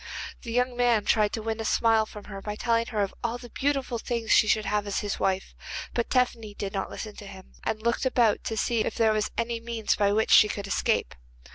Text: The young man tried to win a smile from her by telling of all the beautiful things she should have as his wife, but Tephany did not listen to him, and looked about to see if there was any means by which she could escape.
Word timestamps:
The 0.41 0.51
young 0.51 0.75
man 0.75 1.05
tried 1.05 1.31
to 1.33 1.43
win 1.43 1.59
a 1.59 1.63
smile 1.63 2.07
from 2.07 2.23
her 2.23 2.41
by 2.41 2.55
telling 2.55 2.89
of 2.89 3.13
all 3.23 3.37
the 3.37 3.51
beautiful 3.51 3.99
things 3.99 4.31
she 4.31 4.47
should 4.47 4.65
have 4.65 4.87
as 4.87 5.01
his 5.01 5.19
wife, 5.19 5.53
but 5.93 6.09
Tephany 6.09 6.55
did 6.55 6.73
not 6.73 6.89
listen 6.89 7.15
to 7.17 7.27
him, 7.27 7.53
and 7.63 7.83
looked 7.83 8.07
about 8.07 8.43
to 8.45 8.57
see 8.57 8.79
if 8.79 8.95
there 8.95 9.13
was 9.13 9.29
any 9.37 9.59
means 9.59 9.95
by 9.95 10.11
which 10.11 10.31
she 10.31 10.47
could 10.47 10.65
escape. 10.65 11.13